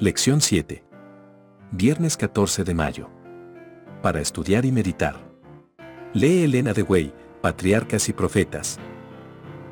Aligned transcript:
Lección 0.00 0.40
7. 0.40 0.82
Viernes 1.72 2.16
14 2.16 2.64
de 2.64 2.72
mayo. 2.72 3.10
Para 4.00 4.22
estudiar 4.22 4.64
y 4.64 4.72
meditar. 4.72 5.16
Lee 6.14 6.44
Elena 6.44 6.72
de 6.72 6.80
Way, 6.80 7.12
Patriarcas 7.42 8.08
y 8.08 8.14
Profetas. 8.14 8.78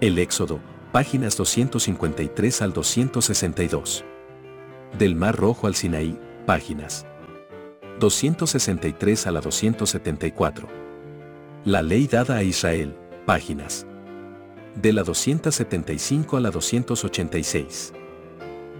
El 0.02 0.18
Éxodo, 0.18 0.60
páginas 0.92 1.34
253 1.38 2.60
al 2.60 2.74
262. 2.74 4.04
Del 4.98 5.16
Mar 5.16 5.34
Rojo 5.34 5.66
al 5.66 5.74
Sinaí, 5.74 6.20
páginas 6.44 7.06
263 7.98 9.26
a 9.28 9.30
la 9.30 9.40
274. 9.40 10.68
La 11.64 11.80
ley 11.80 12.06
dada 12.06 12.36
a 12.36 12.42
Israel, 12.42 12.94
páginas 13.24 13.86
de 14.74 14.92
la 14.92 15.04
275 15.04 16.36
a 16.36 16.40
la 16.40 16.50
286. 16.50 17.94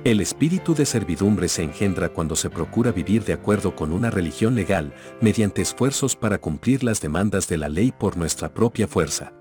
El 0.08 0.20
espíritu 0.20 0.74
de 0.74 0.86
servidumbre 0.86 1.48
se 1.48 1.62
engendra 1.62 2.08
cuando 2.08 2.34
se 2.34 2.48
procura 2.48 2.92
vivir 2.92 3.24
de 3.24 3.34
acuerdo 3.34 3.76
con 3.76 3.92
una 3.92 4.10
religión 4.10 4.54
legal, 4.54 4.94
mediante 5.20 5.60
esfuerzos 5.60 6.16
para 6.16 6.38
cumplir 6.38 6.82
las 6.82 7.02
demandas 7.02 7.46
de 7.46 7.58
la 7.58 7.68
ley 7.68 7.92
por 7.92 8.16
nuestra 8.16 8.48
propia 8.48 8.88
fuerza. 8.88 9.34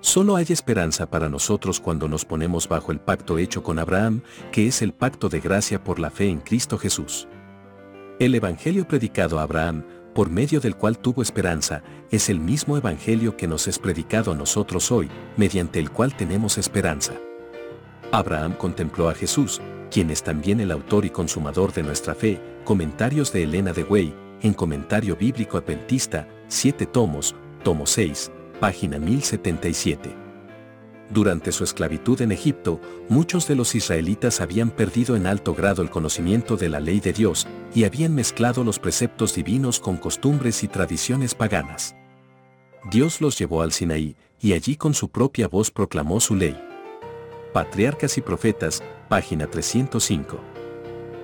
Solo 0.00 0.36
hay 0.36 0.44
esperanza 0.50 1.08
para 1.08 1.30
nosotros 1.30 1.80
cuando 1.80 2.06
nos 2.06 2.26
ponemos 2.26 2.68
bajo 2.68 2.92
el 2.92 3.00
pacto 3.00 3.38
hecho 3.38 3.62
con 3.62 3.78
Abraham, 3.78 4.20
que 4.52 4.66
es 4.66 4.82
el 4.82 4.92
pacto 4.92 5.30
de 5.30 5.40
gracia 5.40 5.82
por 5.82 5.98
la 5.98 6.10
fe 6.10 6.28
en 6.28 6.40
Cristo 6.40 6.76
Jesús. 6.76 7.26
El 8.18 8.34
Evangelio 8.34 8.86
predicado 8.86 9.38
a 9.38 9.44
Abraham, 9.44 9.86
por 10.14 10.28
medio 10.28 10.60
del 10.60 10.76
cual 10.76 10.98
tuvo 10.98 11.22
esperanza, 11.22 11.82
es 12.10 12.28
el 12.28 12.40
mismo 12.40 12.76
Evangelio 12.76 13.38
que 13.38 13.48
nos 13.48 13.66
es 13.66 13.78
predicado 13.78 14.32
a 14.32 14.36
nosotros 14.36 14.92
hoy, 14.92 15.08
mediante 15.38 15.78
el 15.78 15.90
cual 15.90 16.14
tenemos 16.14 16.58
esperanza. 16.58 17.14
Abraham 18.12 18.52
contempló 18.52 19.08
a 19.08 19.14
Jesús, 19.14 19.62
quien 19.90 20.10
es 20.10 20.22
también 20.22 20.60
el 20.60 20.70
autor 20.70 21.04
y 21.04 21.10
consumador 21.10 21.72
de 21.72 21.82
nuestra 21.82 22.14
fe, 22.14 22.40
comentarios 22.64 23.32
de 23.32 23.44
Elena 23.44 23.72
de 23.72 23.82
Way, 23.82 24.14
en 24.42 24.54
Comentario 24.54 25.16
Bíblico 25.16 25.58
Adventista, 25.58 26.28
7 26.48 26.86
tomos, 26.86 27.34
tomo 27.62 27.86
6, 27.86 28.30
página 28.60 28.98
1077. 28.98 30.14
Durante 31.10 31.52
su 31.52 31.64
esclavitud 31.64 32.20
en 32.20 32.32
Egipto, 32.32 32.80
muchos 33.08 33.48
de 33.48 33.54
los 33.54 33.74
israelitas 33.74 34.40
habían 34.42 34.70
perdido 34.70 35.16
en 35.16 35.26
alto 35.26 35.54
grado 35.54 35.80
el 35.80 35.88
conocimiento 35.88 36.56
de 36.56 36.68
la 36.68 36.80
ley 36.80 37.00
de 37.00 37.14
Dios 37.14 37.46
y 37.74 37.84
habían 37.84 38.14
mezclado 38.14 38.62
los 38.62 38.78
preceptos 38.78 39.34
divinos 39.34 39.80
con 39.80 39.96
costumbres 39.96 40.62
y 40.62 40.68
tradiciones 40.68 41.34
paganas. 41.34 41.94
Dios 42.90 43.20
los 43.20 43.38
llevó 43.38 43.62
al 43.62 43.72
Sinaí, 43.72 44.16
y 44.40 44.52
allí 44.52 44.76
con 44.76 44.94
su 44.94 45.08
propia 45.08 45.48
voz 45.48 45.70
proclamó 45.70 46.20
su 46.20 46.34
ley. 46.34 46.67
Patriarcas 47.52 48.18
y 48.18 48.20
Profetas, 48.20 48.82
página 49.08 49.46
305. 49.46 50.38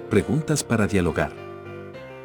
Preguntas 0.08 0.64
para 0.64 0.86
dialogar. 0.86 1.33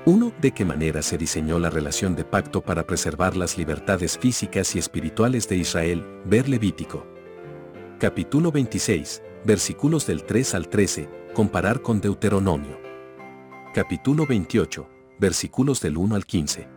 1. 0.05 0.31
¿De 0.39 0.52
qué 0.52 0.64
manera 0.64 1.02
se 1.02 1.17
diseñó 1.17 1.59
la 1.59 1.69
relación 1.69 2.16
de 2.16 2.23
pacto 2.23 2.61
para 2.61 2.88
preservar 2.88 3.36
las 3.36 3.58
libertades 3.58 4.17
físicas 4.17 4.73
y 4.73 4.80
espirituales 4.80 5.50
de 5.50 5.58
Israel? 5.58 6.05
Ver 6.23 6.47
Levítico. 6.47 7.05
Capítulo 8.00 8.53
26, 8.53 9.22
versículos 9.44 10.08
del 10.08 10.23
3 10.23 10.55
al 10.55 10.70
13, 10.70 11.09
comparar 11.33 11.81
con 11.81 12.00
Deuteronomio. 12.00 12.80
Capítulo 13.73 14.25
28, 14.25 14.88
versículos 15.20 15.81
del 15.81 15.97
1 15.97 16.16
al 16.16 16.25
15. 16.25 16.70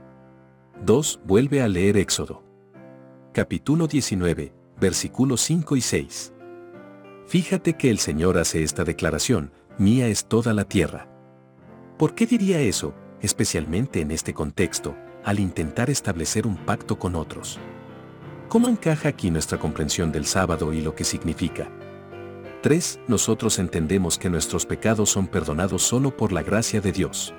2. 0.85 1.21
Vuelve 1.25 1.63
a 1.63 1.69
leer 1.69 1.99
Éxodo. 1.99 2.43
Capítulo 3.33 3.87
19, 3.87 4.53
versículos 4.81 5.41
5 5.43 5.77
y 5.77 5.81
6. 5.81 6.33
Fíjate 7.33 7.79
que 7.79 7.89
el 7.89 7.99
Señor 7.99 8.37
hace 8.37 8.63
esta 8.63 8.85
declaración, 8.85 9.53
mía 9.79 10.07
es 10.07 10.27
toda 10.27 10.53
la 10.53 10.67
tierra. 10.67 11.09
¿Por 11.97 12.15
qué 12.15 12.27
diría 12.27 12.61
eso, 12.61 12.95
especialmente 13.23 14.03
en 14.03 14.11
este 14.11 14.35
contexto, 14.35 14.95
al 15.25 15.41
intentar 15.41 15.89
establecer 15.89 16.47
un 16.47 16.59
pacto 16.59 16.99
con 16.99 17.15
otros? 17.17 17.59
¿Cómo 18.51 18.69
encaja 18.69 19.09
aquí 19.09 19.31
nuestra 19.31 19.59
comprensión 19.59 20.13
del 20.13 20.27
sábado 20.27 20.75
y 20.75 20.83
lo 20.83 20.95
que 20.95 21.05
significa? 21.05 21.71
3. 22.61 23.01
Nosotros 23.09 23.59
entendemos 23.59 24.19
que 24.19 24.29
nuestros 24.29 24.67
pecados 24.67 25.09
son 25.09 25.27
perdonados 25.27 25.83
solo 25.83 26.15
por 26.15 26.33
la 26.33 26.43
gracia 26.43 26.83
de 26.83 26.93
Dios. 26.93 27.33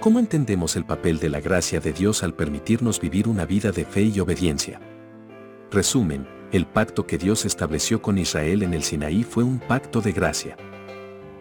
¿Cómo 0.00 0.18
entendemos 0.18 0.74
el 0.74 0.84
papel 0.84 1.20
de 1.20 1.28
la 1.28 1.38
gracia 1.38 1.78
de 1.78 1.92
Dios 1.92 2.24
al 2.24 2.34
permitirnos 2.34 3.00
vivir 3.00 3.28
una 3.28 3.46
vida 3.46 3.70
de 3.70 3.84
fe 3.84 4.02
y 4.02 4.18
obediencia? 4.18 4.80
Resumen, 5.70 6.26
el 6.56 6.66
pacto 6.66 7.06
que 7.06 7.18
Dios 7.18 7.44
estableció 7.44 8.02
con 8.02 8.18
Israel 8.18 8.62
en 8.62 8.74
el 8.74 8.82
Sinaí 8.82 9.22
fue 9.22 9.44
un 9.44 9.58
pacto 9.58 10.00
de 10.00 10.12
gracia. 10.12 10.56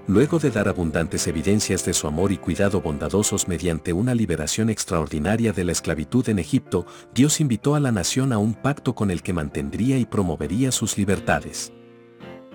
Luego 0.07 0.37
de 0.37 0.51
dar 0.51 0.67
abundantes 0.67 1.25
evidencias 1.25 1.83
de 1.83 1.93
su 1.93 2.05
amor 2.05 2.31
y 2.31 2.37
cuidado 2.37 2.81
bondadosos 2.81 3.47
mediante 3.47 3.91
una 3.91 4.13
liberación 4.13 4.69
extraordinaria 4.69 5.51
de 5.51 5.63
la 5.63 5.71
esclavitud 5.71 6.29
en 6.29 6.37
Egipto, 6.37 6.85
Dios 7.13 7.39
invitó 7.41 7.73
a 7.73 7.79
la 7.79 7.91
nación 7.91 8.31
a 8.31 8.37
un 8.37 8.53
pacto 8.53 8.93
con 8.93 9.09
el 9.09 9.23
que 9.23 9.33
mantendría 9.33 9.97
y 9.97 10.05
promovería 10.05 10.71
sus 10.71 10.95
libertades. 10.97 11.73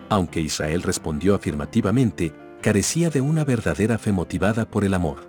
Aunque 0.09 0.41
Israel 0.41 0.82
respondió 0.82 1.34
afirmativamente, 1.34 2.32
carecía 2.60 3.10
de 3.10 3.20
una 3.20 3.44
verdadera 3.44 3.99
fe 3.99 4.12
motivada 4.12 4.70
por 4.70 4.84
el 4.84 4.94
amor. 4.94 5.28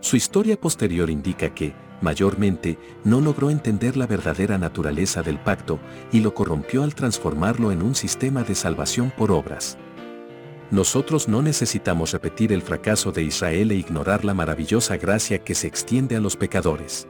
Su 0.00 0.16
historia 0.16 0.60
posterior 0.60 1.08
indica 1.08 1.54
que, 1.54 1.72
mayormente, 2.02 2.78
no 3.04 3.20
logró 3.20 3.50
entender 3.50 3.96
la 3.96 4.06
verdadera 4.06 4.58
naturaleza 4.58 5.22
del 5.22 5.38
pacto 5.38 5.78
y 6.12 6.20
lo 6.20 6.34
corrompió 6.34 6.82
al 6.82 6.94
transformarlo 6.94 7.72
en 7.72 7.82
un 7.82 7.94
sistema 7.94 8.42
de 8.42 8.54
salvación 8.54 9.12
por 9.16 9.32
obras. 9.32 9.78
Nosotros 10.70 11.28
no 11.28 11.42
necesitamos 11.42 12.12
repetir 12.12 12.52
el 12.52 12.62
fracaso 12.62 13.12
de 13.12 13.22
Israel 13.22 13.70
e 13.72 13.74
ignorar 13.74 14.24
la 14.24 14.32
maravillosa 14.32 14.96
gracia 14.96 15.44
que 15.44 15.54
se 15.54 15.66
extiende 15.66 16.16
a 16.16 16.20
los 16.20 16.36
pecadores. 16.36 17.06